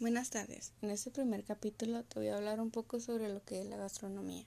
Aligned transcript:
Buenas 0.00 0.30
tardes. 0.30 0.72
En 0.80 0.88
este 0.88 1.10
primer 1.10 1.44
capítulo 1.44 2.04
te 2.04 2.18
voy 2.18 2.28
a 2.28 2.36
hablar 2.38 2.58
un 2.58 2.70
poco 2.70 3.00
sobre 3.00 3.28
lo 3.28 3.44
que 3.44 3.60
es 3.60 3.66
la 3.66 3.76
gastronomía. 3.76 4.46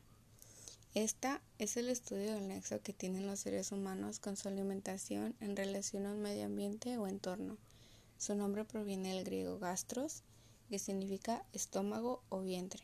Esta 0.95 1.43
es 1.59 1.77
el 1.77 1.89
estudio 1.89 2.33
del 2.33 2.47
nexo 2.47 2.81
que 2.81 2.91
tienen 2.91 3.27
los 3.27 3.41
seres 3.41 3.71
humanos 3.71 4.17
con 4.17 4.35
su 4.35 4.47
alimentación 4.47 5.35
en 5.41 5.55
relación 5.55 6.07
a 6.07 6.11
un 6.13 6.23
medio 6.23 6.45
ambiente 6.45 6.97
o 6.97 7.05
entorno. 7.05 7.59
Su 8.17 8.33
nombre 8.33 8.65
proviene 8.65 9.13
del 9.13 9.25
griego 9.25 9.59
gastros, 9.59 10.23
que 10.71 10.79
significa 10.79 11.45
estómago 11.53 12.23
o 12.29 12.41
vientre, 12.41 12.81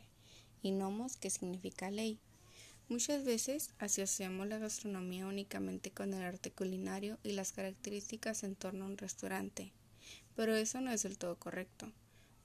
y 0.62 0.70
nomos, 0.70 1.16
que 1.16 1.30
significa 1.30 1.90
ley. 1.90 2.20
Muchas 2.88 3.24
veces 3.24 3.70
asociamos 3.80 4.46
la 4.46 4.58
gastronomía 4.58 5.26
únicamente 5.26 5.90
con 5.90 6.14
el 6.14 6.22
arte 6.22 6.52
culinario 6.52 7.18
y 7.24 7.32
las 7.32 7.50
características 7.50 8.44
en 8.44 8.54
torno 8.54 8.84
a 8.84 8.88
un 8.88 8.96
restaurante, 8.96 9.72
pero 10.36 10.54
eso 10.54 10.80
no 10.80 10.92
es 10.92 11.02
del 11.02 11.18
todo 11.18 11.36
correcto 11.36 11.92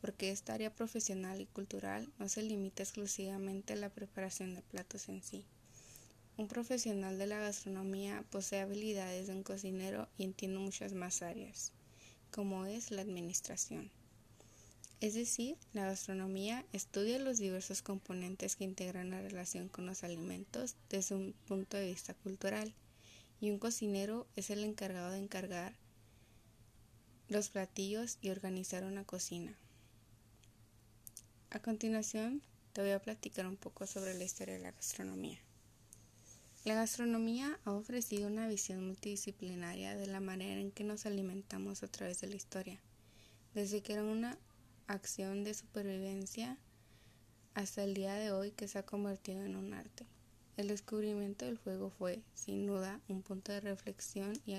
porque 0.06 0.30
esta 0.30 0.54
área 0.54 0.70
profesional 0.70 1.42
y 1.42 1.48
cultural 1.48 2.08
no 2.20 2.30
se 2.30 2.44
limita 2.44 2.84
exclusivamente 2.84 3.74
a 3.74 3.76
la 3.76 3.90
preparación 3.90 4.54
de 4.54 4.62
platos 4.62 5.10
en 5.10 5.24
sí. 5.24 5.46
Un 6.38 6.48
profesional 6.48 7.18
de 7.18 7.26
la 7.26 7.40
gastronomía 7.40 8.24
posee 8.30 8.60
habilidades 8.60 9.26
de 9.26 9.34
un 9.34 9.42
cocinero 9.42 10.08
y 10.20 10.26
entiende 10.26 10.60
muchas 10.60 10.94
más 10.94 11.24
áreas, 11.24 11.72
como 12.30 12.68
es 12.68 12.92
la 12.92 13.02
administración. 13.02 13.90
Es 15.02 15.16
decir, 15.16 15.58
la 15.74 15.86
gastronomía 15.86 16.68
estudia 16.72 17.18
los 17.18 17.40
diversos 17.40 17.82
componentes 17.82 18.56
que 18.56 18.64
integran 18.64 19.10
la 19.10 19.24
relación 19.24 19.70
con 19.70 19.88
los 19.88 20.04
alimentos 20.04 20.76
desde 20.88 21.16
un 21.16 21.34
punto 21.48 21.78
de 21.78 21.88
vista 21.88 22.14
cultural, 22.14 22.76
y 23.42 23.50
un 23.50 23.58
cocinero 23.58 24.28
es 24.36 24.52
el 24.52 24.64
encargado 24.66 25.10
de 25.14 25.18
encargar 25.18 25.74
los 27.28 27.50
platillos 27.50 28.20
y 28.22 28.30
organizar 28.30 28.84
una 28.84 29.04
cocina. 29.04 29.58
A 31.56 31.62
continuación, 31.62 32.42
te 32.74 32.82
voy 32.82 32.92
a 32.92 33.02
platicar 33.02 33.48
un 33.48 33.56
poco 33.56 33.88
sobre 33.88 34.14
la 34.14 34.26
historia 34.26 34.56
de 34.56 34.60
la 34.60 34.74
gastronomía. 34.74 35.40
La 36.66 36.76
gastronomía 36.76 37.58
ha 37.64 37.72
ofrecido 37.72 38.28
una 38.28 38.46
visión 38.50 38.86
multidisciplinaria 38.86 39.96
de 39.96 40.08
la 40.08 40.20
manera 40.20 40.60
en 40.60 40.74
que 40.74 40.84
nos 40.84 41.06
alimentamos 41.06 41.82
a 41.82 41.88
través 41.88 42.20
de 42.20 42.28
la 42.28 42.36
historia, 42.36 42.82
desde 43.54 43.82
que 43.82 43.94
era 43.94 44.04
una 44.04 44.38
acción 44.88 45.46
de 45.46 45.54
supervivencia 45.54 46.58
hasta 47.54 47.86
el 47.86 47.94
día 47.94 48.16
de 48.16 48.34
hoy 48.34 48.52
que 48.52 48.68
se 48.68 48.80
ha 48.80 48.86
convertido 48.86 49.46
en 49.46 49.56
un 49.56 49.74
arte. 49.74 50.06
El 50.58 50.68
descubrimiento 50.68 51.46
del 51.46 51.58
fuego 51.58 51.90
fue, 51.90 52.20
sin 52.34 52.68
duda, 52.68 53.00
un 53.08 53.22
punto 53.22 53.54
de 53.54 53.62
reflexión 53.62 54.34
y 54.46 54.58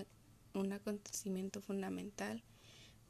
un 0.54 0.72
acontecimiento 0.72 1.60
fundamental 1.60 2.42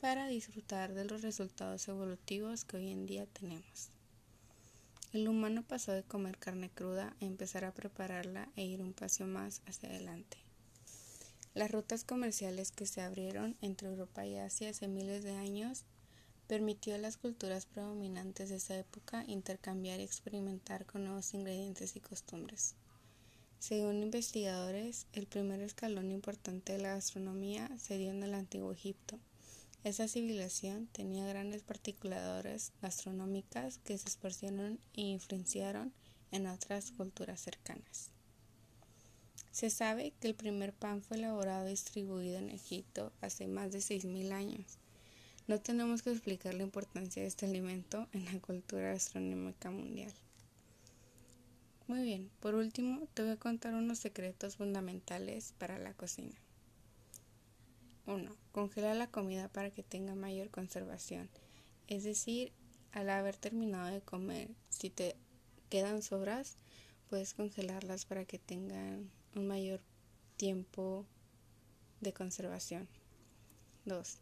para 0.00 0.26
disfrutar 0.28 0.94
de 0.94 1.04
los 1.04 1.22
resultados 1.22 1.88
evolutivos 1.88 2.64
que 2.64 2.76
hoy 2.76 2.90
en 2.90 3.06
día 3.06 3.26
tenemos. 3.26 3.90
El 5.12 5.28
humano 5.28 5.62
pasó 5.62 5.92
de 5.92 6.02
comer 6.02 6.36
carne 6.36 6.68
cruda 6.68 7.16
a 7.20 7.24
empezar 7.24 7.64
a 7.64 7.72
prepararla 7.72 8.48
e 8.56 8.64
ir 8.64 8.82
un 8.82 8.92
paso 8.92 9.26
más 9.26 9.62
hacia 9.66 9.88
adelante. 9.88 10.36
Las 11.54 11.70
rutas 11.70 12.04
comerciales 12.04 12.70
que 12.70 12.86
se 12.86 13.00
abrieron 13.00 13.56
entre 13.62 13.88
Europa 13.88 14.26
y 14.26 14.36
Asia 14.36 14.68
hace 14.68 14.88
miles 14.88 15.24
de 15.24 15.32
años 15.32 15.84
permitió 16.46 16.94
a 16.94 16.98
las 16.98 17.16
culturas 17.16 17.64
predominantes 17.64 18.50
de 18.50 18.56
esa 18.56 18.78
época 18.78 19.24
intercambiar 19.26 20.00
y 20.00 20.02
experimentar 20.02 20.84
con 20.84 21.04
nuevos 21.04 21.32
ingredientes 21.32 21.96
y 21.96 22.00
costumbres. 22.00 22.74
Según 23.58 24.02
investigadores, 24.02 25.06
el 25.14 25.26
primer 25.26 25.60
escalón 25.60 26.12
importante 26.12 26.74
de 26.74 26.78
la 26.78 26.90
gastronomía 26.90 27.70
se 27.78 27.96
dio 27.96 28.10
en 28.10 28.22
el 28.22 28.34
antiguo 28.34 28.70
Egipto, 28.70 29.18
esa 29.88 30.08
civilización 30.08 30.88
tenía 30.88 31.28
grandes 31.28 31.62
particularidades 31.62 32.72
gastronómicas 32.82 33.78
que 33.84 33.96
se 33.96 34.08
esparcieron 34.08 34.80
e 34.94 35.02
influenciaron 35.02 35.92
en 36.32 36.48
otras 36.48 36.90
culturas 36.90 37.40
cercanas. 37.40 38.10
Se 39.52 39.70
sabe 39.70 40.12
que 40.20 40.26
el 40.26 40.34
primer 40.34 40.72
pan 40.72 41.02
fue 41.02 41.18
elaborado 41.18 41.68
y 41.68 41.70
distribuido 41.70 42.36
en 42.36 42.50
Egipto 42.50 43.12
hace 43.20 43.46
más 43.46 43.70
de 43.70 43.78
6.000 43.78 44.32
años. 44.32 44.78
No 45.46 45.60
tenemos 45.60 46.02
que 46.02 46.10
explicar 46.10 46.54
la 46.54 46.64
importancia 46.64 47.22
de 47.22 47.28
este 47.28 47.46
alimento 47.46 48.08
en 48.12 48.24
la 48.24 48.40
cultura 48.40 48.88
gastronómica 48.88 49.70
mundial. 49.70 50.12
Muy 51.86 52.02
bien, 52.02 52.28
por 52.40 52.56
último 52.56 53.06
te 53.14 53.22
voy 53.22 53.30
a 53.30 53.36
contar 53.36 53.72
unos 53.74 54.00
secretos 54.00 54.56
fundamentales 54.56 55.54
para 55.58 55.78
la 55.78 55.94
cocina. 55.94 56.34
1. 58.06 58.36
Congela 58.52 58.94
la 58.94 59.08
comida 59.08 59.48
para 59.48 59.70
que 59.70 59.82
tenga 59.82 60.14
mayor 60.14 60.50
conservación. 60.50 61.28
Es 61.88 62.04
decir, 62.04 62.52
al 62.92 63.10
haber 63.10 63.36
terminado 63.36 63.92
de 63.92 64.00
comer, 64.00 64.50
si 64.70 64.90
te 64.90 65.16
quedan 65.68 66.02
sobras, 66.02 66.56
puedes 67.08 67.34
congelarlas 67.34 68.04
para 68.06 68.24
que 68.24 68.38
tengan 68.38 69.10
un 69.34 69.46
mayor 69.46 69.80
tiempo 70.36 71.04
de 72.00 72.12
conservación. 72.12 72.88
2. 73.84 74.18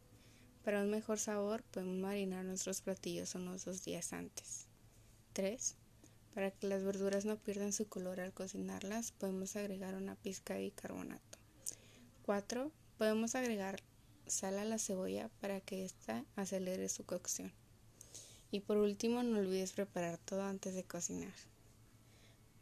Para 0.64 0.82
un 0.82 0.90
mejor 0.90 1.18
sabor, 1.18 1.62
podemos 1.64 1.96
marinar 1.96 2.44
nuestros 2.44 2.80
platillos 2.80 3.34
unos 3.34 3.64
dos 3.64 3.84
días 3.84 4.12
antes. 4.12 4.66
3. 5.34 5.76
Para 6.34 6.50
que 6.50 6.66
las 6.66 6.82
verduras 6.82 7.24
no 7.24 7.36
pierdan 7.36 7.72
su 7.72 7.86
color 7.88 8.20
al 8.20 8.32
cocinarlas, 8.32 9.12
podemos 9.12 9.56
agregar 9.56 9.94
una 9.94 10.16
pizca 10.16 10.54
de 10.54 10.62
bicarbonato. 10.62 11.38
4 12.22 12.72
Podemos 12.98 13.34
agregar 13.34 13.82
sal 14.26 14.58
a 14.58 14.64
la 14.64 14.78
cebolla 14.78 15.28
para 15.40 15.60
que 15.60 15.84
ésta 15.84 16.24
acelere 16.36 16.88
su 16.88 17.04
cocción. 17.04 17.52
Y 18.50 18.60
por 18.60 18.76
último, 18.76 19.22
no 19.22 19.38
olvides 19.38 19.72
preparar 19.72 20.18
todo 20.18 20.44
antes 20.44 20.74
de 20.74 20.84
cocinar. 20.84 21.34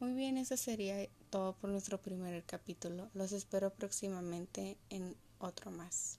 Muy 0.01 0.15
bien, 0.15 0.39
eso 0.39 0.57
sería 0.57 1.07
todo 1.31 1.55
por 1.55 1.71
nuestro 1.71 2.01
primer 2.01 2.43
capítulo. 2.45 3.11
Los 3.15 3.33
espero 3.33 3.71
próximamente 3.71 4.77
en 4.91 5.15
otro 5.39 5.71
más. 5.71 6.19